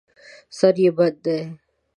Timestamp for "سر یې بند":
0.57-1.17